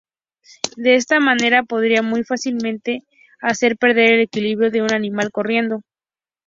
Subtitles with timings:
[0.77, 3.03] De esta manera podría muy fácilmente
[3.39, 5.83] hacer perder el equilibrio de un animal corriendo.